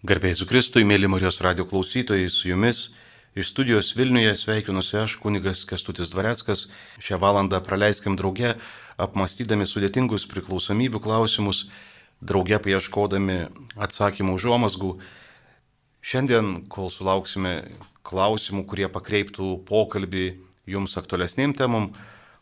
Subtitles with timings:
[0.00, 2.86] Garbėjai Kristui, mėly Marijos radio klausytojai, su jumis
[3.36, 6.62] iš studijos Vilniuje sveikinuosi aš, kunigas Kestutis Dvareckas.
[6.96, 8.54] Šią valandą praleiskim drauge,
[8.96, 11.66] apmastydami sudėtingus priklausomybių klausimus,
[12.24, 13.38] drauge paieškodami
[13.76, 14.96] atsakymų užuomasgų.
[16.00, 17.58] Šiandien, kol sulauksime
[18.00, 20.26] klausimų, kurie pakreiptų pokalbį
[20.64, 21.92] jums aktualesnėm temom,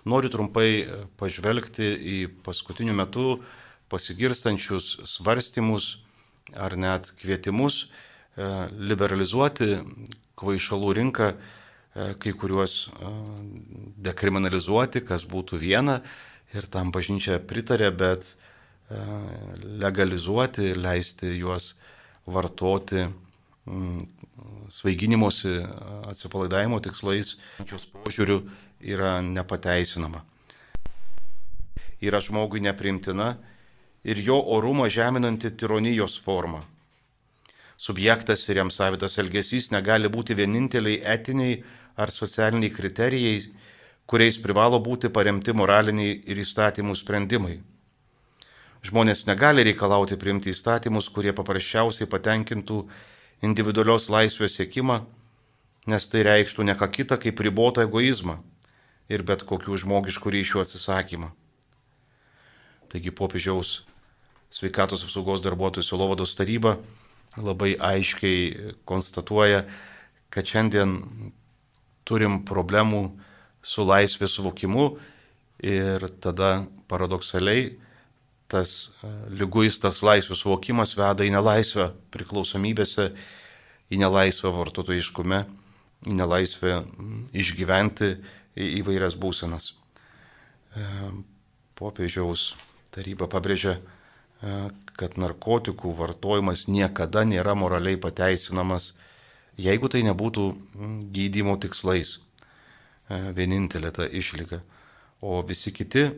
[0.06, 0.70] noriu trumpai
[1.18, 3.40] pažvelgti į paskutiniu metu
[3.90, 5.96] pasigirstančius svarstymus
[6.56, 9.78] ar net kvietimus e, liberalizuoti
[10.38, 13.12] kvaišalų rinką, e, kai kuriuos e,
[14.08, 16.00] dekriminalizuoti, kas būtų viena
[16.54, 18.34] ir tam bažnyčia pritarė, bet
[18.88, 21.74] legalizuoti, leisti juos
[22.24, 23.02] vartoti
[24.72, 25.58] svaiginimosi,
[26.08, 27.34] atsipalaidavimo tikslais,
[27.68, 28.38] šios požiūrių
[28.88, 30.22] yra nepateisinama.
[32.00, 33.34] Yra žmogui neprimtina
[34.04, 36.62] ir jo orumą žeminanti tironijos forma.
[37.76, 41.62] Subjektas ir jam savitas elgesys negali būti vieninteliai etiniai
[41.96, 43.42] ar socialiniai kriterijai,
[44.06, 47.58] kuriais privalo būti paremti moraliniai ir įstatymų sprendimai.
[48.82, 52.84] Žmonės negali reikalauti priimti įstatymus, kurie paprasčiausiai patenkintų
[53.42, 55.02] individualios laisvės siekimą,
[55.86, 58.38] nes tai reikštų ne ką kitą kaip ribotą egoizmą
[59.08, 61.30] ir bet kokių žmogiškų ryšių atsisakymą.
[62.88, 63.82] Taigi popiežiaus
[64.52, 66.78] sveikatos apsaugos darbuotojų silovados taryba
[67.36, 69.64] labai aiškiai konstatuoja,
[70.32, 70.96] kad šiandien
[72.08, 73.02] turim problemų
[73.62, 74.88] su laisvės suvokimu
[75.64, 77.76] ir tada paradoksaliai
[78.48, 83.10] tas e, lyguistas laisvės suvokimas veda į nelaisvę priklausomybėse,
[83.92, 85.42] į nelaisvę vartotojiškume,
[86.08, 86.78] į nelaisvę
[87.36, 88.14] išgyventi
[88.80, 89.74] įvairias būsenas.
[90.72, 90.86] E,
[91.76, 92.54] popiežiaus
[92.94, 98.94] taryba pabrėžia, e, kad narkotikų vartojimas niekada nėra moraliai pateisinamas,
[99.58, 100.46] jeigu tai nebūtų
[101.14, 102.18] gydymo tikslais.
[103.08, 104.62] E, vienintelė ta išlyga.
[105.24, 106.10] O visi kiti,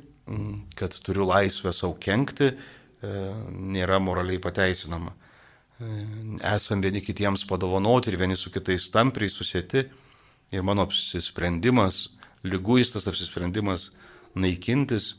[0.77, 3.17] kad turiu laisvę savo kenkti, e,
[3.51, 5.17] nėra moraliai pateisinama.
[6.45, 9.87] Esam vieni kitiems padovanoti ir vieni su kitais tampriai susėti
[10.53, 12.11] ir mano apsisprendimas,
[12.45, 13.87] lyguistas apsisprendimas
[14.37, 15.15] naikintis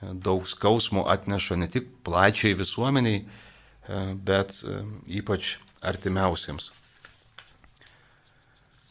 [0.00, 4.82] daug skausmo atneša ne tik plačiai visuomeniai, e, bet e,
[5.20, 6.72] ypač artimiausiems.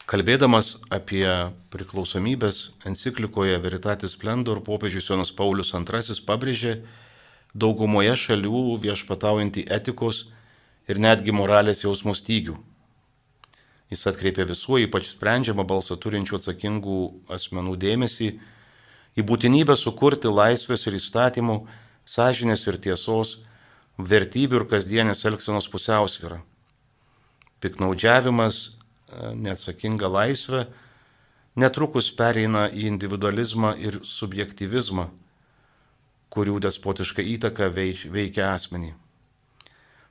[0.05, 1.25] Kalbėdamas apie
[1.73, 6.75] priklausomybės enciklikoje Veritatis Splendor popiežius Jonas Paulius II pabrėžė
[7.57, 10.27] daugumoje šalių viešpataujantį etikos
[10.85, 12.57] ir netgi moralės jausmų stygių.
[13.89, 16.99] Jis atkreipė visų, ypač sprendžiamą balsą turinčių atsakingų
[17.38, 18.29] asmenų dėmesį
[19.15, 21.59] į būtinybę sukurti laisvės ir įstatymų,
[22.05, 23.37] sąžinės ir tiesos,
[23.97, 26.41] vertybių ir kasdienės elgsenos pusiausvyrą.
[27.63, 30.65] Piknaudžiavimas, e, neatsakinga laisvė
[31.55, 35.07] netrukus pereina į individualizmą ir subjektivizmą,
[36.29, 38.91] kurių despotiška įtaka veikia asmenį.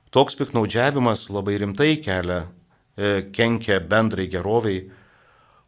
[0.09, 2.47] Toks piknaudžiavimas labai rimtai kelia,
[2.97, 4.89] e, kenkia bendrai geroviai,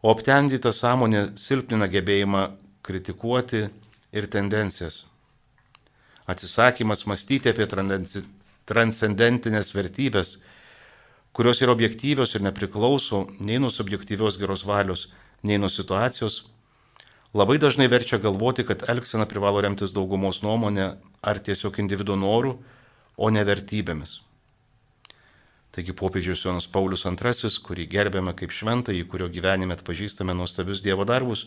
[0.02, 2.44] o aptendyta sąmonė silpnina gebėjimą
[2.88, 3.68] kritikuoti
[4.16, 5.06] ir tendencijas.
[6.28, 7.68] Atsisakymas mąstyti apie
[8.68, 10.38] transcendentinės vertybės,
[11.36, 15.08] kurios yra objektyvios ir nepriklauso nei nuo subjektyvios geros valios,
[15.44, 16.46] nei nuo situacijos,
[17.38, 22.58] labai dažnai verčia galvoti, kad elgsena privalo remtis daugumos nuomonė ar tiesiog individuo norų,
[23.18, 24.22] o ne vertybėmis.
[25.74, 31.46] Taigi popiežius Jonas Paulius II, kurį gerbėme kaip šventąjį, kurio gyvenime atpažįstame nuostabius Dievo darbus,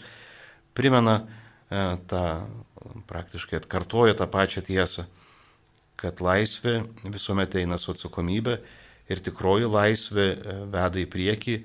[0.75, 1.21] primena
[1.71, 2.25] e, tą,
[3.11, 5.07] praktiškai atkartoja tą pačią tiesą,
[6.01, 6.81] kad laisvė
[7.13, 8.57] visuomet eina su atsakomybė
[9.11, 11.57] ir tikroji laisvė e, veda į priekį,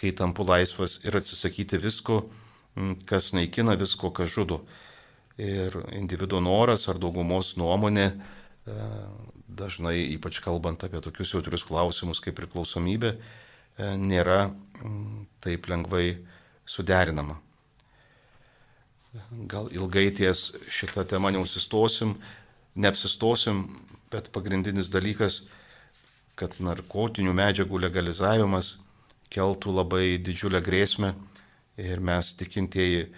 [0.00, 2.22] kai tampu laisvas ir atsisakyti visko,
[3.08, 4.62] kas naikina visko, kas žudo.
[5.40, 8.16] Ir individuo noras ar daugumos nuomonė e,
[9.60, 13.16] dažnai, ypač kalbant apie tokius jautrius klausimus kaip priklausomybė,
[13.98, 14.50] nėra
[15.40, 16.20] taip lengvai
[16.68, 17.38] suderinama.
[19.50, 22.14] Gal ilgai ties šitą temą neusistosim,
[22.78, 23.64] neapsistosim,
[24.10, 25.40] bet pagrindinis dalykas,
[26.38, 28.76] kad narkotinių medžiagų legalizavimas
[29.34, 31.10] keltų labai didžiulę grėsmę
[31.82, 33.08] ir mes tikintieji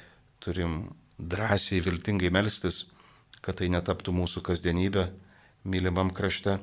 [0.41, 2.87] turim drąsiai, viltingai melstis,
[3.44, 5.06] kad tai netaptų mūsų kasdienybė
[5.69, 6.56] mylimam krašte.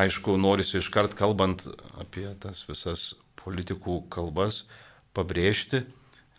[0.00, 1.66] Aišku, norisi iškart kalbant
[2.00, 4.64] apie tas visas politikų kalbas
[5.12, 5.84] pabrėžti,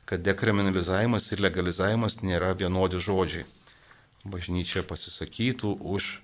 [0.05, 3.45] kad dekriminalizavimas ir legalizavimas nėra vienodi žodžiai.
[4.21, 6.19] Bažnyčia pasisakytų už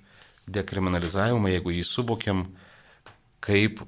[0.48, 2.46] dekriminalizavimą, jeigu jį suvokiam
[3.44, 3.82] kaip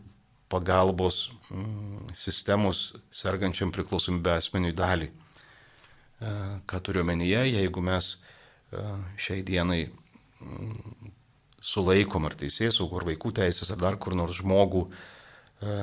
[0.49, 5.09] pagalbos mm, sistemos sergančiam priklausomybę asmeniui dalį.
[5.09, 6.33] E,
[6.69, 8.83] ką turiu menyje, jeigu mes e,
[9.21, 11.13] šiai dienai mm,
[11.61, 15.79] sulaikom ar teisės, ar vaikų teisės, ar dar kur nors žmogų e,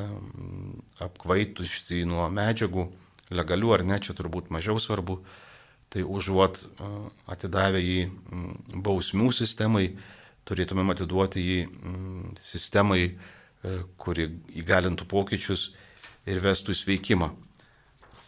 [1.07, 2.89] apkvaitusi nuo medžiagų,
[3.31, 5.21] legalių ar ne, čia turbūt mažiau svarbu,
[5.91, 6.61] tai užuot
[7.31, 8.01] atidavę jį
[8.75, 9.93] bausmių sistemai,
[10.47, 11.61] turėtumėm atiduoti jį
[12.43, 13.17] sistemai,
[13.99, 14.29] kuri
[14.63, 15.71] įgalintų pokyčius
[16.27, 17.31] ir vestų sveikimą.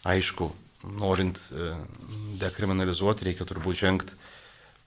[0.07, 0.49] Aišku,
[0.83, 1.73] norint e,
[2.39, 4.15] dekriminalizuoti, reikia turbūt žengti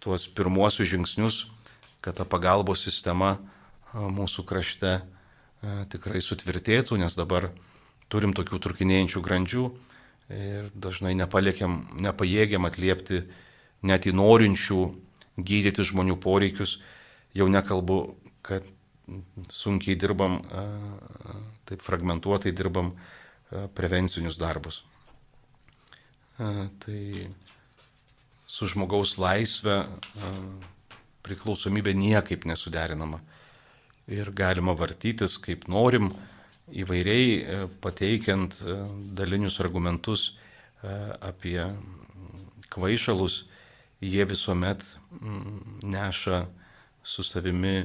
[0.02, 1.42] tuos pirmuosius žingsnius,
[2.02, 5.02] kad ta pagalbos sistema e, mūsų krašte e,
[5.92, 7.50] tikrai sutvirtėtų, nes dabar
[8.12, 9.66] turim tokių trukinėjančių grandžių
[10.30, 13.24] ir dažnai nepaliekiam, nepajėgiam atliepti
[13.82, 14.82] net į norinčių
[15.42, 16.78] gydyti žmonių poreikius.
[17.34, 17.98] Jau nekalbu,
[18.44, 18.66] kad
[19.50, 20.38] sunkiai dirbam,
[21.66, 22.92] taip fragmentuotai dirbam
[23.74, 24.82] prevencinius darbus
[26.82, 27.28] tai
[28.48, 29.82] su žmogaus laisvė
[31.22, 33.20] priklausomybė niekaip nesuderinama.
[34.10, 36.10] Ir galima vartytis kaip norim,
[36.72, 38.76] įvairiai e, pateikiant e,
[39.16, 40.32] dalinius argumentus
[40.82, 41.60] e, apie
[42.72, 43.42] kvaišalus,
[44.00, 44.84] jie visuomet
[45.84, 46.46] neša
[47.04, 47.82] su savimi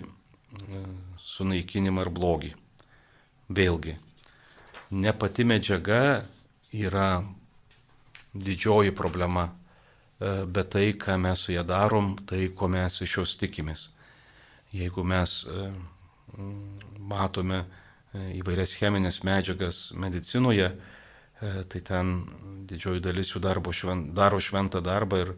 [1.22, 2.52] sunaikinimą ir blogį.
[3.54, 3.94] Vėlgi,
[4.96, 6.24] ne pati medžiaga
[6.74, 7.22] yra
[8.34, 9.46] didžioji problema,
[10.20, 13.88] bet tai, ką mes su ją darom, tai, ko mes iš jos tikimės.
[14.74, 15.44] Jeigu mes
[17.00, 17.62] matome
[18.38, 20.72] įvairias cheminės medžiagas medicinoje,
[21.40, 22.14] tai ten
[22.70, 23.42] didžioji dalis jų
[23.74, 25.34] švent, daro šventą darbą ir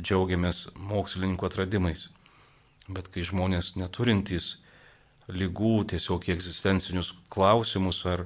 [0.00, 2.08] džiaugiamės mokslininkų atradimais.
[2.88, 4.60] Bet kai žmonės neturintys
[5.30, 8.24] lygų, tiesiog egzistencinius klausimus ar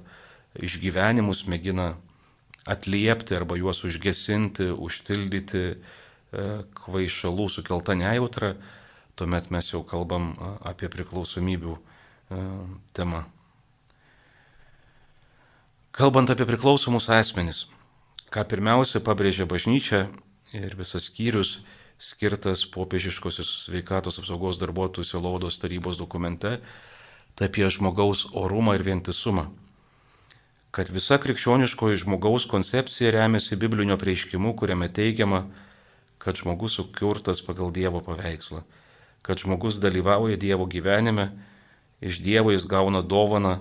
[0.55, 1.95] išgyvenimus mėgina
[2.65, 5.77] atliepti arba juos užgesinti, užtildyti e,
[6.79, 8.55] kvaišalų sukeltą nejautrą,
[9.19, 10.33] tuomet mes jau kalbam
[10.65, 12.45] apie priklausomybių e,
[12.97, 13.25] temą.
[15.95, 17.69] Kalbant apie priklausomus asmenis,
[18.35, 20.09] ką pirmiausia pabrėžia bažnyčia
[20.51, 21.61] ir visas skyrius
[22.03, 26.57] skirtas popiežiškosios sveikatos apsaugos darbuotojų Silovados tarybos dokumente,
[27.39, 29.45] tai apie žmogaus orumą ir vientisumą.
[30.75, 35.45] Kad visa krikščioniškoji žmogaus koncepcija remiasi biblinio prieiškimu, kuriame teigiama,
[36.19, 38.65] kad žmogus sukurtas pagal Dievo paveikslą,
[39.23, 41.29] kad žmogus dalyvauja Dievo gyvenime,
[42.03, 43.61] iš Dievo jis gauna dovaną,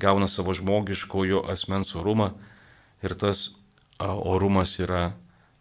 [0.00, 2.32] gauna savo žmogiškojo asmens orumą
[3.02, 3.56] ir tas
[3.98, 5.12] orumas yra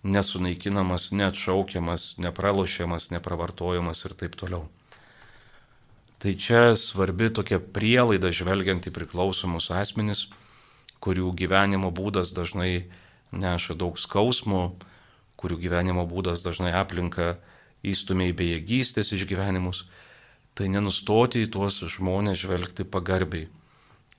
[0.04, 4.68] nesunaikinamas, neatšaukiamas, nepralošiamas, nepravartojamas ir taip toliau.
[6.22, 10.28] Tai čia svarbi tokia prielaida žvelgiant į priklausomus asmenis
[11.06, 12.88] kurių gyvenimo būdas dažnai
[13.36, 14.76] neša daug skausmo,
[15.38, 17.36] kurių gyvenimo būdas dažnai aplinka
[17.86, 19.84] įstumia į bejėgystės išgyvenimus,
[20.58, 23.50] tai nenustoti į tuos žmonės žvelgti pagarbiai,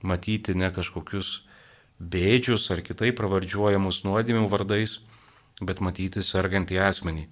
[0.03, 1.41] matyti ne kažkokius
[1.97, 4.99] bėdžius ar kitai pravardžiuojamus nuodėmių vardais,
[5.61, 7.25] bet matyti sergantį asmenį,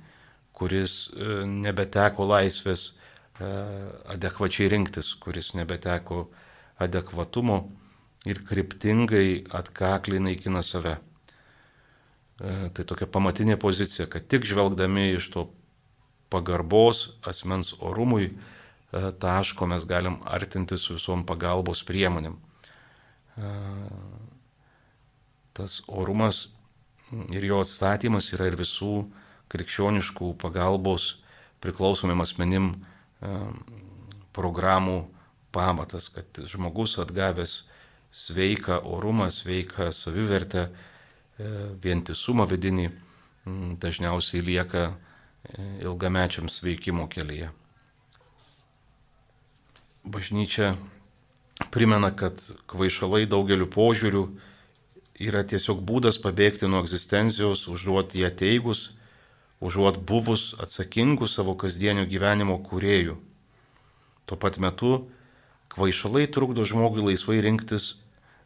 [0.56, 3.50] kuris e, nebeteko laisvės e,
[4.15, 6.25] adekvačiai rinktis, kuris nebeteko
[6.81, 7.59] adekvatumo
[8.25, 10.97] ir kryptingai atkakliai naikina save.
[10.97, 15.47] E, tai tokia pamatinė pozicija, kad tik žvelgdami iš to
[16.33, 18.31] pagarbos asmens orumui
[18.95, 22.37] taško mes galim artinti su visom pagalbos priemonėm.
[25.56, 26.56] Tas orumas
[27.35, 29.06] ir jo atstatymas yra ir visų
[29.51, 31.15] krikščioniškų pagalbos
[31.63, 32.71] priklausomim asmenim
[34.35, 34.97] programų
[35.56, 37.63] pamatas, kad žmogus atgavęs
[38.15, 41.51] sveiką orumą, sveiką savivertę, e,
[41.83, 42.89] vientisumą vidinį
[43.80, 44.95] dažniausiai lieka e,
[45.83, 47.51] ilgamečiam sveikimo kelyje.
[50.06, 50.75] Bažnyčia
[51.71, 54.26] primena, kad kvaišalai daugeliu požiūrių
[55.26, 58.90] yra tiesiog būdas pabėgti nuo egzistencijos, užuot ją teigus,
[59.64, 63.16] užuot buvus atsakingų savo kasdienio gyvenimo kuriejų.
[64.26, 65.06] Tuo pat metu
[65.71, 67.94] kvaišalai trukdo žmogui laisvai rinktis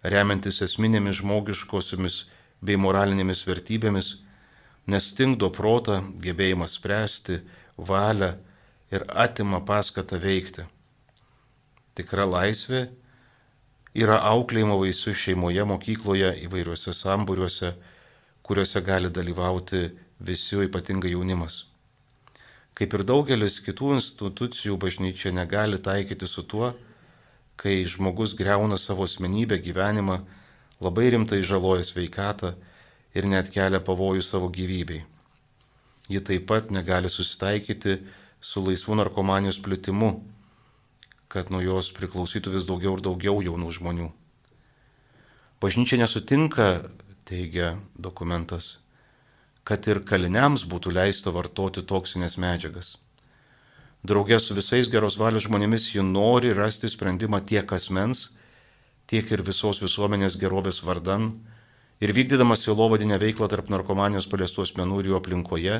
[0.04, 2.25] remiantis esminėmis žmogiškosiomis
[2.62, 4.20] bei moralinėmis vertybėmis,
[4.88, 7.42] nestingdo protą, gebėjimą spręsti,
[7.78, 8.34] valią
[8.92, 10.66] ir atima paskatą veikti.
[11.96, 12.88] Tikra laisvė
[13.98, 17.74] yra auklėjimo vaisių šeimoje, mokykloje, įvairiuose sambūriuose,
[18.46, 21.65] kuriuose gali dalyvauti visi, ypatingai jaunimas.
[22.77, 26.74] Kaip ir daugelis kitų institucijų, bažnyčia negali taikyti su tuo,
[27.60, 30.22] kai žmogus greuna savo asmenybę, gyvenimą,
[30.79, 32.53] labai rimtai žaloja sveikatą
[33.12, 35.03] ir net kelia pavojų savo gyvybei.
[36.10, 38.00] Ji taip pat negali susitaikyti
[38.41, 40.13] su laisvu narkomanijos plitimu,
[41.29, 44.07] kad nuo jos priklausytų vis daugiau ir daugiau jaunų žmonių.
[45.62, 46.89] Bažnyčia nesutinka,
[47.29, 48.79] teigia dokumentas,
[49.67, 52.95] kad ir kaliniams būtų leista vartoti toksinės medžiagas.
[54.01, 58.31] Draugės su visais geros valios žmonėmis ji nori rasti sprendimą tiek asmens,
[59.05, 61.33] tiek ir visos visuomenės gerovės vardan
[62.01, 65.79] ir vykdydamas silovadinę veiklą tarp narkomanijos paliestų asmenų ir jų aplinkoje,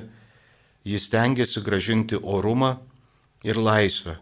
[0.85, 2.75] jis tengiasi gražinti orumą
[3.47, 4.19] ir laisvę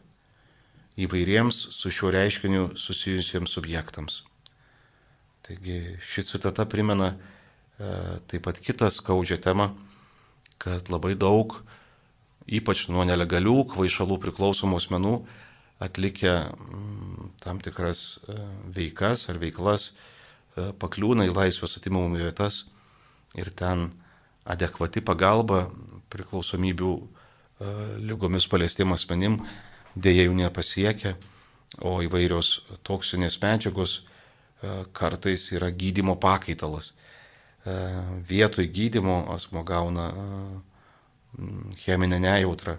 [0.98, 4.22] įvairiems su šiuo reiškiniu susijusiems subjektams.
[5.46, 7.18] Taigi ši citata primena e,
[8.28, 9.70] taip pat kitą skaudžią temą,
[10.58, 11.60] kad labai daug
[12.48, 15.14] ypač nuo nelegalių kvaišalų priklausomų asmenų,
[15.84, 18.40] atlikę mm, tam tikras e,
[18.80, 22.66] veikas ar veiklas, e, pakliūna į laisvės atimamų vietas
[23.38, 23.92] ir ten
[24.48, 25.68] adekvati pagalba
[26.10, 26.92] priklausomybių
[28.06, 29.40] lygomis paliestiem asmenim
[30.04, 31.16] dėja jų nepasiekia,
[31.84, 34.00] o įvairios toksinės medžiagos
[34.98, 36.94] kartais yra gydimo pakaitalas.
[38.30, 40.08] Vietoj gydimo asmo gauna
[41.84, 42.78] cheminę nejautrą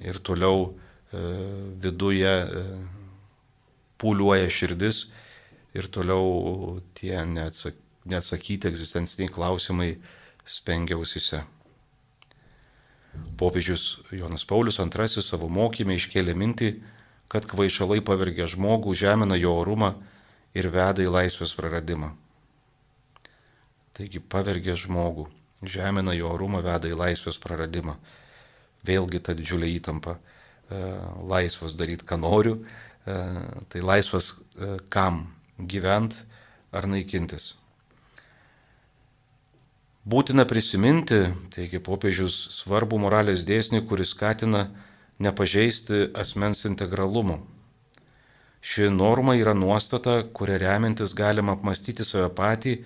[0.00, 0.72] ir toliau
[1.12, 1.20] e,
[1.80, 2.64] viduje e,
[4.00, 5.04] pūliuoja širdis
[5.76, 9.92] ir toliau tie neatsakyti egzistenciniai klausimai
[10.44, 11.44] spengia ausise.
[13.40, 16.70] Popiežius Jonas Paulius II savo mokymę iškėlė mintį,
[17.30, 19.94] kad kvaišalai pavergia žmogų, žemina jo orumą
[20.54, 22.12] ir veda į laisvės praradimą.
[23.96, 25.28] Taigi pavergia žmogų
[25.62, 27.96] žemina jo orumą, veda į laisvės praradimą.
[28.86, 30.16] Vėlgi ta didžiulė įtampa.
[30.70, 30.80] E,
[31.28, 32.60] laisvas daryti, ką noriu,
[33.04, 33.16] e,
[33.68, 35.26] tai laisvas e, kam
[35.58, 36.22] gyventi
[36.72, 37.56] ar naikintis.
[40.04, 44.70] Būtina prisiminti, teigia popiežius, svarbų moralės dėsnį, kuris skatina
[45.20, 47.40] nepažeisti asmens integralumo.
[48.60, 52.78] Ši norma yra nuostata, kuria remiantis galima apmastyti save patį,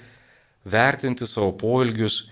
[0.64, 2.24] vertinti savo poelgius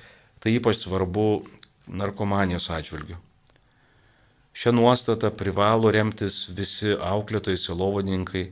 [0.42, 1.44] Tai ypač svarbu
[1.86, 3.14] narkomanijos atžvilgiu.
[4.58, 8.42] Šią nuostatą privalo remtis visi auklėtojai, silovadininkai,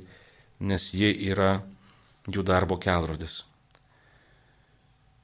[0.71, 1.65] nes jie yra
[2.31, 3.41] jų darbo kelrodis.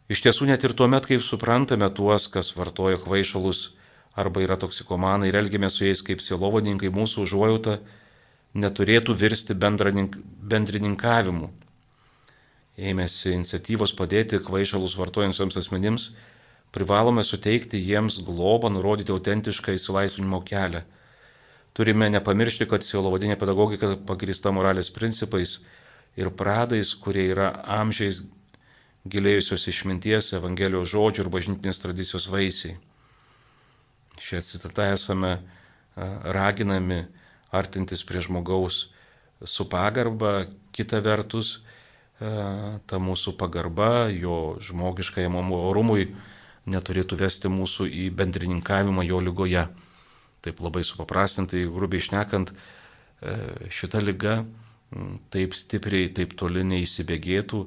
[0.07, 3.73] Iš tiesų net ir tuo met, kai suprantame tuos, kas vartoja kvaišalus
[4.17, 7.81] arba yra toksikomanai ir elgiame su jais kaip silovadininkai, mūsų užuojauta
[8.57, 11.51] neturėtų virsti bendrininkavimu.
[12.77, 16.11] Ėmėsi iniciatyvos padėti kvaišalus vartojantiems asmenims
[16.77, 20.83] privalome suteikti jiems globą, nurodyti autentišką įsilaisvinimo kelią.
[21.77, 25.59] Turime nepamiršti, kad sielovadinė pedagogika pagrįsta moralės principais
[26.17, 28.23] ir pradais, kurie yra amžiais
[29.13, 32.77] gilėjusios išminties, Evangelijos žodžių ir bažnytinės tradicijos vaisiai.
[34.23, 35.39] Šią citatą esame
[35.97, 37.05] raginami
[37.55, 38.87] artintis prie žmogaus
[39.45, 40.47] su pagarba,
[40.77, 41.61] kita vertus,
[42.19, 46.09] ta mūsų pagarba jo žmogiškajam orumui
[46.67, 49.67] neturėtų vesti mūsų į bendrininkavimą jo lygoje.
[50.43, 53.35] Taip labai supaprastintai, grubiai išnekant, e,
[53.71, 54.41] šita lyga
[55.35, 57.63] taip stipriai, taip toli neįsibėgėtų,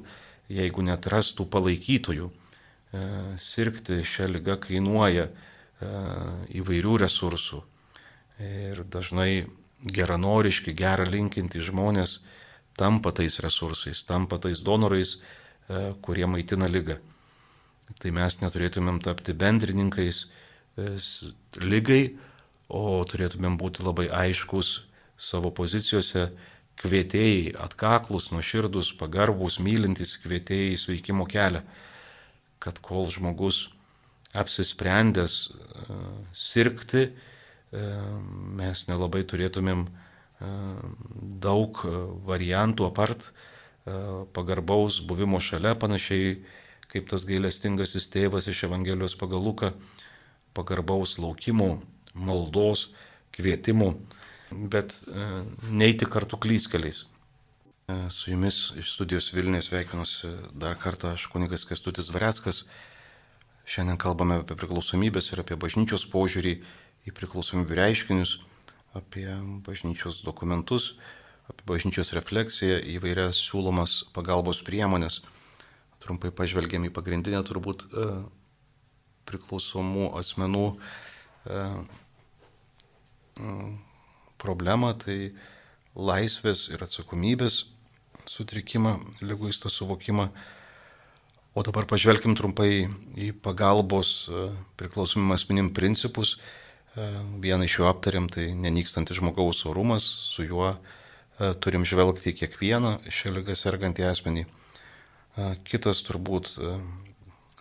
[0.50, 2.30] jeigu netrastų palaikytojų.
[2.30, 3.02] E,
[3.38, 5.32] sirgti šią lygą kainuoja e,
[6.60, 7.62] įvairių resursų.
[8.40, 9.46] Ir dažnai
[9.84, 12.22] geranoriški, gerą linkinti žmonės
[12.80, 15.18] tampa tais resursais, tampa tais donorais,
[16.00, 16.96] kurie maitina lygą
[17.98, 20.92] tai mes neturėtumėm tapti bendrininkais e,
[21.62, 22.02] lygai,
[22.70, 24.84] o turėtumėm būti labai aiškus
[25.20, 26.28] savo pozicijose,
[26.80, 31.64] kvietėjai, atkaklus, nuoširdus, pagarbus, mylintys kvietėjai sveikimo kelią,
[32.62, 33.68] kad kol žmogus
[34.36, 35.98] apsisprendęs uh,
[36.36, 37.82] sirgti, uh,
[38.60, 39.94] mes nelabai turėtumėm uh,
[41.20, 41.82] daug
[42.28, 43.32] variantų apart
[44.36, 46.34] pagarbaus buvimo šalia panašiai
[46.90, 49.70] kaip tas gailestingasis tėvas iš Evangelijos pagal Luką,
[50.56, 51.78] pagarbaus laukimo,
[52.14, 52.88] maldos,
[53.36, 53.92] kvietimų,
[54.50, 55.26] bet e,
[55.70, 57.04] neiti kartu klyskeliais.
[57.88, 62.64] E, su jumis iš studijos Vilnius sveikinusi dar kartą aš kunigas Kestutis Vareckas.
[63.70, 66.56] Šiandien kalbame apie priklausomybės ir apie bažnyčios požiūrį
[67.06, 68.38] į priklausomybių reiškinius,
[68.98, 69.28] apie
[69.66, 70.94] bažnyčios dokumentus,
[71.50, 75.22] apie bažnyčios refleksiją, įvairias siūlomas pagalbos priemonės
[76.00, 78.08] trumpai pažvelgėm į pagrindinę turbūt e,
[79.28, 80.66] priklausomų asmenų
[84.40, 85.32] problemą, tai
[85.96, 87.64] laisvės ir atsakomybės
[88.30, 90.28] sutrikimą, lyguistą suvokimą.
[91.54, 92.86] O dabar pažvelkim trumpai
[93.18, 96.36] į pagalbos e, priklausomim asmenim principus.
[96.94, 97.08] E,
[97.42, 102.94] vieną iš jų aptariam, tai nenykstantis žmogaus orumas, su juo e, turim žvelgti į kiekvieną
[103.10, 104.46] šią lygą sergantį asmenį.
[105.64, 106.56] Kitas turbūt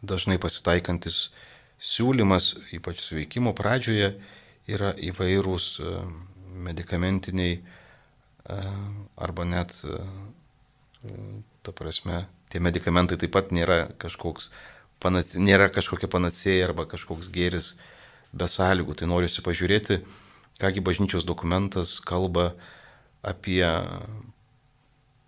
[0.02, 1.30] dažnai pasitaikantis
[1.80, 4.10] siūlymas, ypač sveikimo pradžioje,
[4.68, 5.68] yra įvairūs
[6.54, 7.60] medicamentiniai
[9.20, 9.76] arba net
[11.64, 14.50] ta prasme, tie medikamentai taip pat nėra, kažkoks,
[15.00, 17.74] panas, nėra kažkokia panacėja arba kažkoks gėris
[18.34, 18.98] be sąlygų.
[19.00, 20.02] Tai noriu pažiūrėti,
[20.60, 22.54] kągi bažnyčios dokumentas kalba
[23.22, 23.64] apie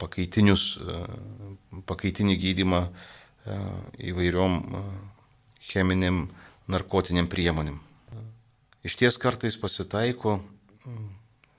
[0.01, 0.79] pakaitinius,
[1.85, 2.81] pakaitinį gydimą
[4.01, 4.57] įvairiom
[5.71, 6.25] cheminiam,
[6.71, 7.79] narkotiniam priemonėm.
[8.81, 10.39] Iš ties kartais pasitaiko,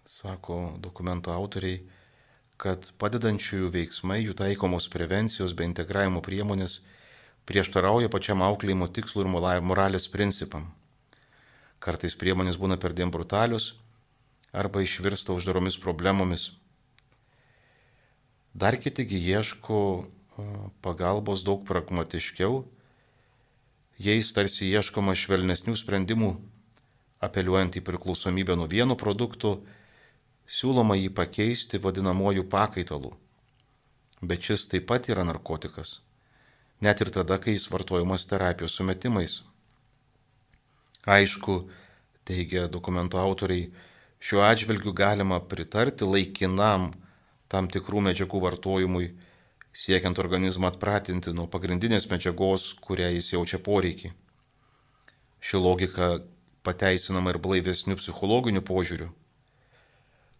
[0.04, 1.82] sako dokumento autoriai,
[2.62, 6.80] kad padedančiųjų veiksmai, jų taikomos prevencijos bei integravimo priemonės
[7.48, 10.68] prieštarauja pačiam auklėjimo tikslų ir moralės principam.
[11.82, 13.72] Kartais priemonės būna perdėm brutalius
[14.52, 16.52] arba išvirsta uždaromis problemomis.
[18.54, 20.06] Dar kitigi ieško
[20.84, 22.62] pagalbos daug pragmatiškiau,
[23.98, 26.36] jais tarsi ieškoma švelnesnių sprendimų,
[27.22, 29.56] apeliuojant į priklausomybę nuo vieno produktų
[30.46, 33.12] siūloma jį pakeisti vadinamoju pakaitalu.
[34.22, 36.00] Bet šis taip pat yra narkotikas,
[36.82, 39.40] net ir tada, kai jis vartojamas terapijos sumetimais.
[41.06, 41.64] Aišku,
[42.26, 43.70] teigia dokumento autoriai,
[44.22, 46.92] šiuo atžvilgiu galima pritarti laikinam
[47.50, 49.10] tam tikrų medžiagų vartojimui,
[49.72, 54.12] siekiant organizmą atpratinti nuo pagrindinės medžiagos, kurią jis jaučia poreikį.
[55.42, 56.12] Ši logika
[56.66, 59.08] pateisinama ir blaivesnių psichologinių požiūrių.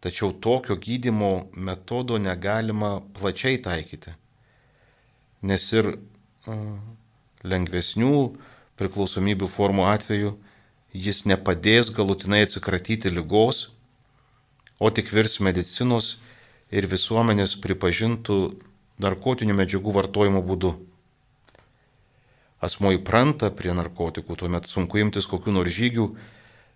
[0.03, 4.15] Tačiau tokio gydimo metodo negalima plačiai taikyti,
[5.47, 5.93] nes ir
[7.47, 8.17] lengvesnių
[8.81, 10.35] priklausomybių formų atveju
[10.93, 13.69] jis nepadės galutinai atsikratyti lygos,
[14.83, 16.17] o tik virs medicinos
[16.75, 18.39] ir visuomenės pripažintų
[19.03, 20.75] narkotinių medžiagų vartojimo būdu.
[22.63, 26.07] Asmo įpranta prie narkotikų, tuomet sunku imtis kokių nors žygių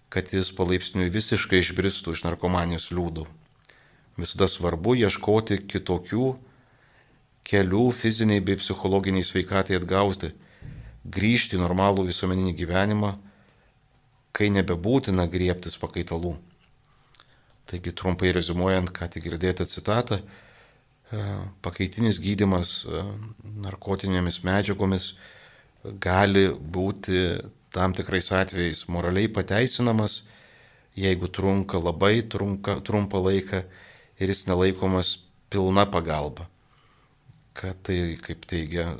[0.09, 3.27] kad jis palaipsniui visiškai išbristų iš narkomanijos liūdų.
[4.17, 6.29] Visada svarbu ieškoti kitokių
[7.47, 10.33] kelių fiziniai bei psichologiniai sveikatai atgauti,
[11.05, 13.13] grįžti į normalų visuomeninį gyvenimą,
[14.35, 16.35] kai nebebūtina griebtis pakaitalų.
[17.67, 21.23] Taigi trumpai rezumuojant, ką tik girdėjote citatą, e,
[21.67, 23.03] pakaitinis gydimas e,
[23.67, 25.13] narkotinėmis medžiagomis
[26.03, 27.21] gali būti
[27.75, 30.25] tam tikrais atvejais moraliai pateisinamas,
[30.97, 33.63] jeigu trunka labai trunka, trumpą laiką
[34.19, 35.17] ir jis nelaikomas
[35.53, 36.49] pilna pagalba.
[37.57, 38.97] Kad tai, kaip teigia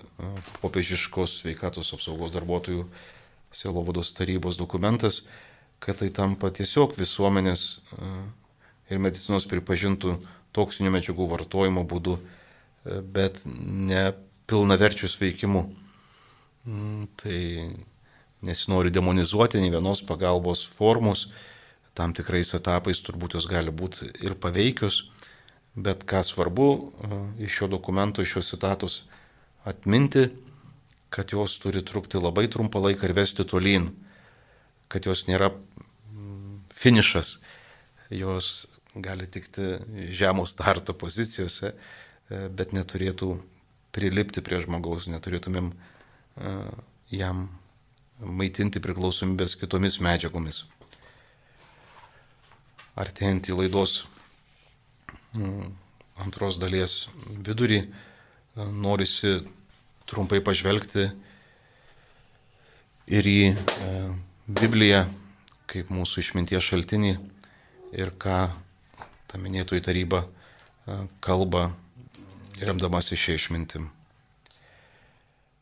[0.63, 2.87] popiežiškos sveikatos apsaugos darbuotojų
[3.57, 5.23] Sielovados tarybos dokumentas,
[5.81, 7.63] kad tai tampa tiesiog visuomenės
[8.91, 10.17] ir medicinos pripažintų
[10.57, 12.19] toksinių medžiagų vartojimo būdu,
[12.85, 14.11] bet ne
[14.51, 15.65] pilnaverčius veikimu.
[16.67, 17.71] Mm, tai
[18.43, 21.29] nesinori demonizuoti nei vienos pagalbos formos,
[21.95, 25.05] tam tikrais etapais turbūt jos gali būti ir paveikios,
[25.79, 28.99] bet ką svarbu e, iš šio dokumento, iš šios citatos
[29.65, 30.27] atminti,
[31.09, 33.93] kad jos turi trukti labai trumpą laiką ir vesti tolyn,
[34.91, 37.37] kad jos nėra mm, finišas,
[38.11, 39.77] jos gali tikti
[40.19, 43.37] žemų starto pozicijose, e, bet neturėtų
[43.95, 45.71] prilipti prie žmogaus, neturėtumėm
[47.13, 47.47] jam
[48.21, 50.65] maitinti priklausomybės kitomis medžiagomis.
[52.97, 53.99] Artėjant į laidos
[56.17, 57.07] antros dalies
[57.45, 57.83] vidurį,
[58.57, 59.39] norisi
[60.09, 61.11] trumpai pažvelgti
[63.07, 63.57] ir į e,
[64.47, 65.05] Bibliją
[65.71, 67.13] kaip mūsų išminties šaltinį
[67.99, 68.39] ir ką
[69.27, 71.69] ta minėtoji taryba e, kalba
[72.63, 73.91] remdamasi šią išmintim.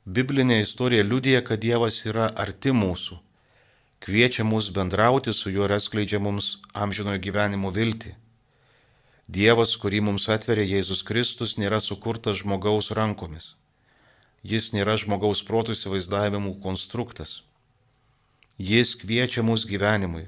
[0.04, 3.16] Biblinė istorija liudija, kad Dievas yra arti mūsų,
[4.04, 8.12] kviečia mus bendrauti su juo ir atskleidžia mums amžinojo gyvenimo viltį.
[9.32, 13.54] Dievas, kurį mums atveria Jėzus Kristus, nėra sukurtas žmogaus rankomis.
[14.44, 17.40] Jis nėra žmogaus protų įsivaizdavimų konstruktas.
[18.60, 20.26] Jis kviečia mus gyvenimui,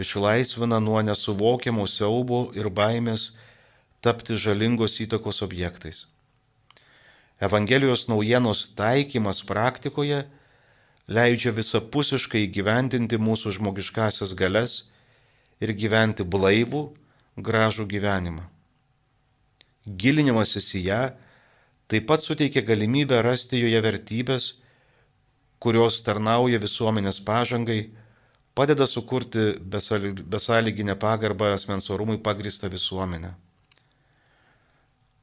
[0.00, 3.34] išlaisvina nuo nesuvokiamų siaubo ir baimės
[4.00, 6.06] tapti žalingos įtakos objektais.
[7.40, 10.26] Evangelijos naujienos taikymas praktikoje
[11.08, 14.74] leidžia visapusiškai gyvendinti mūsų žmogiškasias galias
[15.64, 16.82] ir gyventi blaivų,
[17.40, 18.44] gražų gyvenimą.
[19.88, 21.02] Gilinimasis į ją
[21.90, 24.52] taip pat suteikia galimybę rasti joje vertybės,
[25.58, 27.88] kurios tarnauja visuomenės pažangai,
[28.54, 33.32] padeda sukurti besąlyginę pagarbą asmens orumui pagristą visuomenę.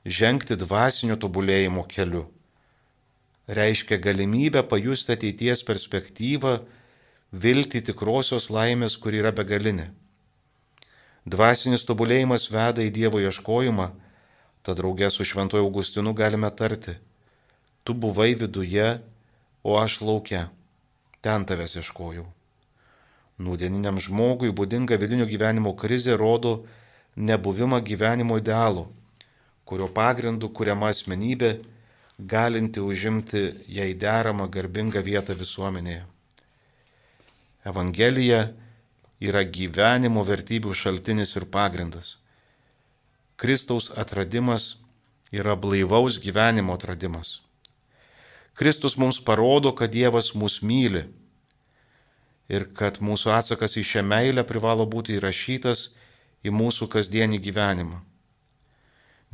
[0.05, 2.27] Žengti dvasinio tobulėjimo keliu
[3.47, 6.59] reiškia galimybę pajusti ateities perspektyvą,
[7.31, 9.89] vilti tikrosios laimės, kuri yra begalinė.
[11.27, 13.89] Dvasinis tobulėjimas veda į Dievo ieškojimą,
[14.63, 16.97] tad draugė su Šventoju Augustinu galime tarti,
[17.83, 18.99] tu buvai viduje,
[19.63, 20.47] o aš laukia,
[21.23, 22.27] ten tavęs ieškojau.
[23.37, 26.63] Nūdieniniam žmogui būdinga vidinio gyvenimo krizė rodo
[27.15, 28.87] nebuvimą gyvenimo idealo,
[29.67, 31.57] kurio pagrindu kuriama asmenybė,
[32.17, 36.05] galinti užimti jai deramą garbingą vietą visuomenėje.
[37.67, 38.47] Evangelija
[39.19, 42.15] yra gyvenimo vertybių šaltinis ir pagrindas.
[43.37, 44.77] Kristaus atradimas
[45.31, 47.41] yra blaivaus gyvenimo atradimas.
[48.57, 51.03] Kristus mums parodo, kad Dievas mus myli
[52.49, 55.91] ir kad mūsų atsakas į šią meilę privalo būti įrašytas
[56.41, 57.99] į mūsų kasdienį gyvenimą.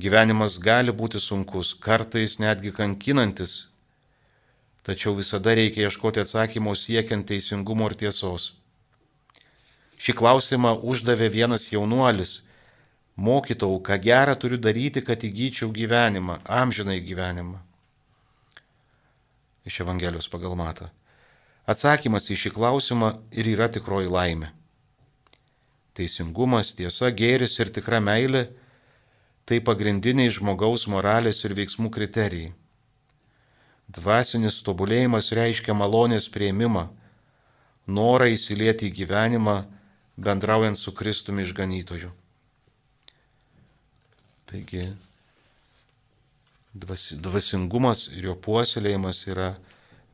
[0.02, 3.68] Gyvenimas gali būti sunkus, kartais netgi kankinantis,
[4.82, 8.54] tačiau visada reikia ieškoti atsakymo siekiant teisingumo ir tiesos.
[10.02, 12.42] Šį klausimą uždavė vienas jaunuolis.
[13.16, 17.62] Mokytau, ką gerą turiu daryti, kad įgyčiau gyvenimą, amžinai gyvenimą.
[19.70, 20.90] Iš Evangelijos pagal matą.
[21.70, 24.50] Atsakymas į šį klausimą ir yra tikroji laimė.
[25.94, 28.50] Teisingumas, tiesa, gėris ir tikra meilė-
[29.46, 32.54] tai pagrindiniai žmogaus moralės ir veiksmų kriterijai.
[33.94, 36.88] Dvasinis tobulėjimas reiškia malonės prieimimą,
[37.88, 39.58] norą įsilieti į gyvenimą,
[40.16, 42.14] bendraujant su Kristumi išganytoju.
[44.48, 44.88] Taigi
[46.74, 49.54] dvasingumas ir jo puoselėjimas yra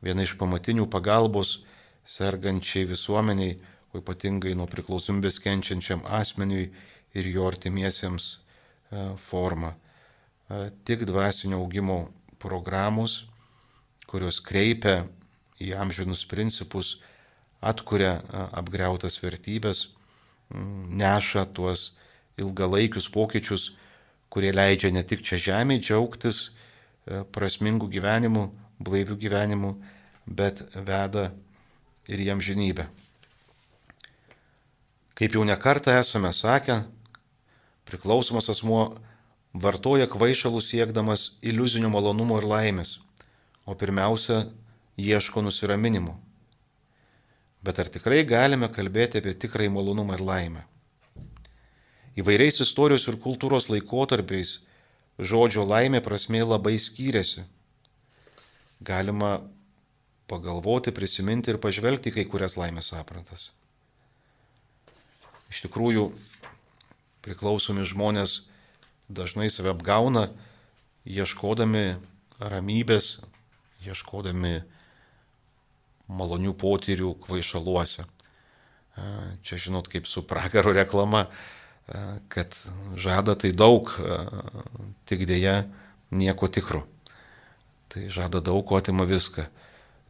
[0.04, 1.60] viena iš pamatinių pagalbos
[2.04, 3.58] sergančiai visuomeniai,
[3.90, 6.68] o ypatingai nuo priklausomybės kenčiančiam asmeniui
[7.14, 8.36] ir jo artimiesiems
[9.16, 9.74] forma.
[10.50, 12.10] E, tik dvasinio augimo
[12.42, 13.24] programos,
[14.10, 15.04] kurios kreipia
[15.60, 16.98] į amžinus principus,
[17.60, 18.16] atkuria
[18.56, 19.90] apgriautas vertybės,
[20.50, 21.90] neša tuos
[22.40, 23.74] ilgalaikius pokyčius,
[24.32, 26.40] kurie leidžia ne tik čia žemėje džiaugtis
[27.34, 28.46] prasmingų gyvenimų,
[28.80, 29.74] blaivių gyvenimų,
[30.26, 31.30] bet veda
[32.08, 32.88] ir jam žinybę.
[35.14, 36.80] Kaip jau nekartą esame sakę,
[37.88, 38.96] priklausomas asmuo
[39.54, 42.96] vartoja kvaišalus siekdamas iliuzinių malonumų ir laimės,
[43.66, 44.46] o pirmiausia,
[45.00, 46.16] ieško nusiraminimo.
[47.60, 50.64] Bet ar tikrai galime kalbėti apie tikrąjį malonumą ir laimę?
[52.20, 54.58] Įvairiais istorijos ir kultūros laikotarpiais
[55.20, 57.44] žodžio laimė prasme labai skyrėsi.
[58.80, 59.40] Galima
[60.30, 63.50] pagalvoti, prisiminti ir pažvelgti kai kurias laimės aprantas.
[65.50, 66.06] Iš tikrųjų,
[67.24, 68.44] priklausomi žmonės
[69.10, 70.30] dažnai save apgauna,
[71.04, 71.98] ieškodami
[72.40, 73.20] ramybės,
[73.84, 74.60] ieškodami
[76.10, 78.06] malonių potyrių kvaišaluose.
[79.46, 81.28] Čia žinot, kaip su pragaro reklama,
[82.30, 82.56] kad
[82.98, 83.90] žada tai daug,
[85.08, 85.64] tik dėja
[86.10, 86.84] nieko tikro.
[87.90, 89.48] Tai žada daug, o atima viską.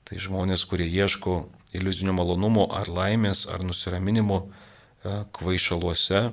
[0.04, 1.46] Tai žmonės, kurie ieško
[1.76, 4.42] iliuzinio malonumo ar laimės ar nusiraminimo
[5.36, 6.32] kvaišaluose,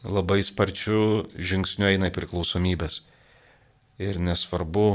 [0.00, 3.02] labai sparčiu žingsniu eina į priklausomybės.
[4.02, 4.88] Ir nesvarbu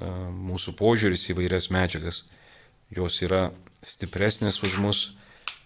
[0.00, 2.24] mūsų požiūris į vairias medžiagas
[2.90, 3.50] jos yra
[3.86, 5.00] stipresnės už mus,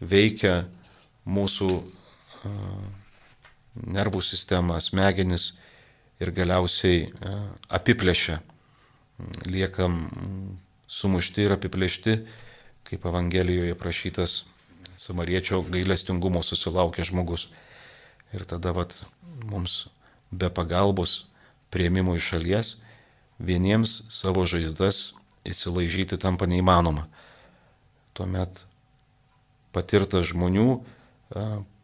[0.00, 0.66] veikia
[1.24, 1.68] mūsų
[3.74, 5.54] nervų sistemą, smegenis
[6.20, 7.08] ir galiausiai
[7.72, 8.40] apiplėšia.
[9.48, 10.02] Liekam
[10.90, 12.18] sumušti ir apiplėšti,
[12.84, 14.44] kaip Evangelijoje prašytas
[15.00, 17.48] samariečio gailestingumo susilaukė žmogus.
[18.34, 18.96] Ir tada vat,
[19.46, 19.86] mums
[20.34, 21.24] be pagalbos
[21.70, 22.76] prieimimo iš šalies
[23.38, 25.12] vieniems savo žaizdas
[25.46, 27.06] įsilaižyti tampa neįmanoma.
[28.14, 28.64] Tuomet
[29.74, 30.80] patirtas žmonių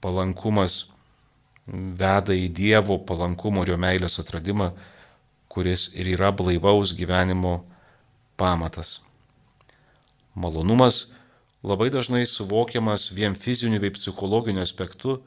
[0.02, 0.86] palankumas
[1.70, 4.72] veda į Dievo palankumo ir jo meilės atradimą,
[5.50, 7.60] kuris ir yra blaivaus gyvenimo
[8.38, 8.98] pamatas.
[10.34, 11.10] Malonumas
[11.62, 15.20] labai dažnai suvokiamas vien fiziniu bei psichologiniu aspektu,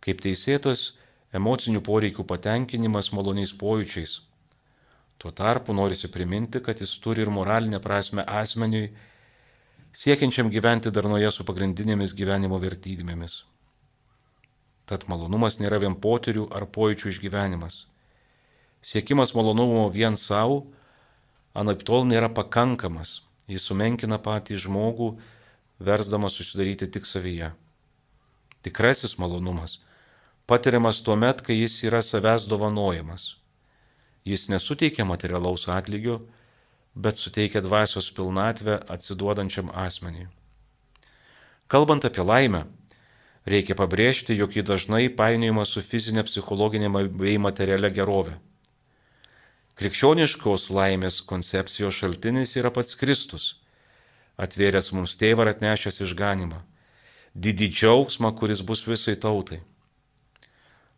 [0.00, 0.90] kaip teisėtas
[1.36, 4.20] emocinių poreikių patenkinimas maloniais pojūčiais
[5.20, 8.86] Tuo tarpu norisi priminti, kad jis turi ir moralinę prasme asmeniui,
[9.92, 13.34] siekiančiam gyventi darnoje su pagrindinėmis gyvenimo vertybėmis.
[14.88, 17.76] Tad malonumas nėra vien potyrių ar pojūčių išgyvenimas.
[18.80, 20.62] Siekimas malonumo vien savo,
[21.52, 23.20] anaip tol nėra pakankamas.
[23.44, 25.10] Jis sumenkina patį žmogų,
[25.84, 27.52] versdamas susidaryti tik savyje.
[28.64, 29.82] Tikrasis malonumas
[30.50, 33.36] patiriamas tuo met, kai jis yra savęs dovanojamas.
[34.26, 36.20] Jis nesuteikia materialaus atlygio,
[36.94, 40.26] bet suteikia dvasios pilnatvę atsiduodančiam asmeniui.
[41.70, 42.64] Kalbant apie laimę,
[43.46, 48.34] reikia pabrėžti, jog ji dažnai painiojama su fizinė, psichologinė bei materialia gerove.
[49.78, 53.54] Krikščioniškos laimės koncepcijos šaltinis yra pats Kristus,
[54.36, 56.58] atvėręs mums tėvą ir atnešęs išganimą,
[57.38, 59.62] didį džiaugsmą, kuris bus visai tautai.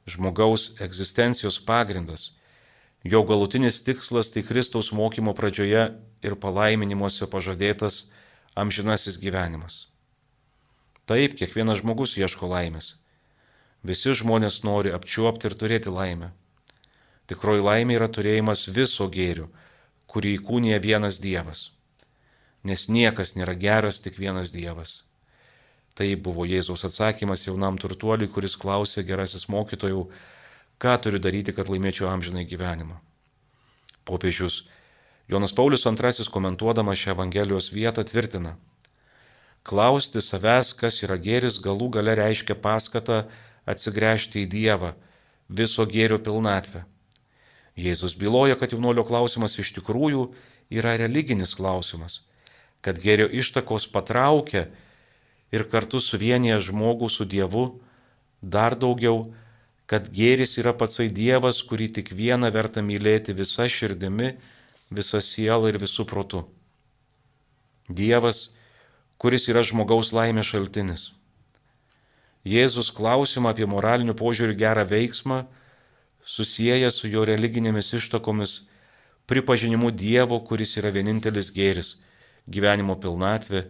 [0.07, 2.33] Žmogaus egzistencijos pagrindas,
[3.05, 5.85] jo galutinis tikslas tai Kristaus mokymo pradžioje
[6.23, 8.09] ir palaiminimuose pažadėtas
[8.59, 9.87] amžinasis gyvenimas.
[11.07, 12.97] Taip, kiekvienas žmogus ieško laimės.
[13.83, 16.31] Visi žmonės nori apčiuopti ir turėti laimę.
[17.27, 19.49] Tikroji laimė yra turėjimas viso gėrių,
[20.07, 21.71] kurį įkūnija vienas Dievas.
[22.63, 25.03] Nes niekas nėra geras, tik vienas Dievas.
[25.99, 30.07] Tai buvo Jėzaus atsakymas jaunam turtuoliui, kuris klausė gerasis mokytojų,
[30.81, 32.97] ką turiu daryti, kad laimėčiau amžinai gyvenimą.
[34.09, 34.65] Popiežius
[35.29, 38.57] Jonas Paulius II komentuodamas šią Evangelijos vietą tvirtina,
[39.63, 43.23] Klausti savęs, kas yra gėris, galų gale reiškia paskatą
[43.63, 44.91] atsigręžti į Dievą,
[45.47, 46.83] viso gėrio pilnatvę.
[47.79, 50.25] Jėzus byloja, kad jaunolio klausimas iš tikrųjų
[50.75, 52.25] yra religinis klausimas,
[52.83, 54.67] kad gėrio ištakos patraukia
[55.53, 57.67] ir kartu suvienyje žmogų su Dievu,
[58.43, 59.31] dar daugiau,
[59.87, 64.35] kad gėris yra patsai Dievas, kurį tik vieną verta mylėti visa širdimi,
[64.91, 66.47] visa siela ir visų protu.
[67.89, 68.51] Dievas,
[69.21, 71.11] kuris yra žmogaus laimės šaltinis.
[72.43, 75.45] Jėzus klausimą apie moralinių požiūrių gerą veiksmą
[76.25, 78.63] susijęja su jo religinėmis ištakomis,
[79.31, 81.97] pripažinimu Dievo, kuris yra vienintelis gėris,
[82.47, 83.67] gyvenimo pilnatvė,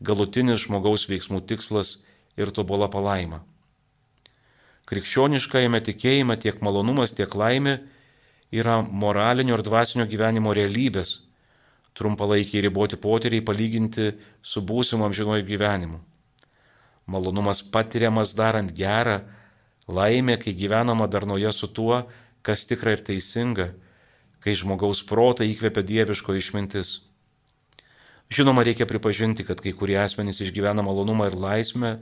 [0.00, 2.04] galutinis žmogaus veiksmų tikslas
[2.36, 3.42] ir tobola palaima.
[4.90, 7.78] Krikščioniškajame tikėjime tiek malonumas, tiek laimė
[8.52, 11.22] yra moralinio ir dvasinio gyvenimo realybės,
[11.96, 16.02] trumpalaikiai riboti potyriai palyginti su būsimu amžinuoju gyvenimu.
[17.06, 19.22] Malonumas patiriamas darant gerą,
[19.88, 22.04] laimė, kai gyvenama darnoje su tuo,
[22.42, 23.72] kas tikra ir teisinga,
[24.44, 27.03] kai žmogaus protą įkvepia dieviško išmintis.
[28.32, 31.98] Žinoma, reikia pripažinti, kad kai kurie asmenys išgyvena malonumą ir laisvę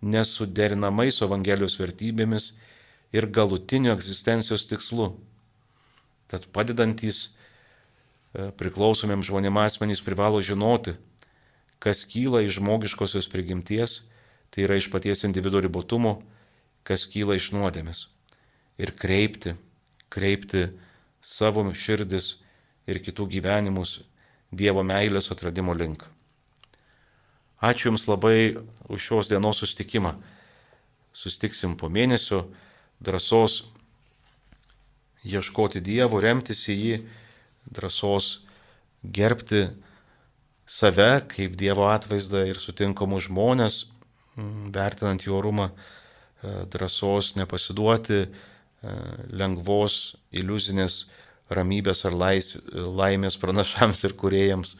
[0.00, 2.52] nesuderinamai su Evangelijos vertybėmis
[3.12, 5.12] ir galutiniu egzistencijos tikslu.
[6.28, 7.38] Tad padedantys
[8.36, 10.94] E, priklausomiems žmonėms asmenys privalo žinoti,
[11.80, 14.02] kas kyla iš žmogiškosios prigimties,
[14.52, 16.18] tai yra iš paties individuo ribotumo,
[16.84, 18.08] kas kyla iš nuodėmės.
[18.78, 19.56] Ir kreipti,
[20.12, 20.68] kreipti
[21.24, 22.36] savo širdis
[22.88, 24.02] ir kitų gyvenimus
[24.50, 26.04] Dievo meilės atradimo link.
[27.60, 28.56] Ačiū Jums labai
[28.88, 30.14] už šios dienos sustikimą.
[31.12, 32.46] Sustiksim po mėnesio
[33.02, 33.64] drąsos
[35.26, 36.96] ieškoti Dievo, remtis į jį
[37.68, 38.46] drąsos
[39.02, 39.66] gerbti
[40.66, 43.88] save kaip Dievo atvaizdą ir sutinkamus žmonės,
[44.36, 45.72] mm, vertinant jų orumą,
[46.42, 48.28] drąsos nepasiduoti e,
[49.34, 51.06] lengvos iliuzinės
[51.50, 54.76] ramybės ar lais, laimės pranašams ir kuriejams.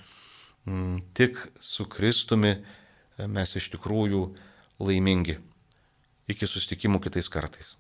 [0.69, 2.61] Mm, tik su Kristumi e,
[3.27, 4.27] mes iš tikrųjų
[4.85, 5.39] laimingi.
[6.29, 7.78] Iki susitikimų kitais kartais.